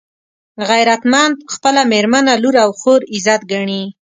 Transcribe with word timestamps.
غیرتمند 0.69 1.35
خپله 1.53 1.81
مېرمنه، 1.91 2.33
لور 2.43 2.55
او 2.65 2.71
خور 2.79 3.01
عزت 3.13 3.41
ګڼي 3.51 3.81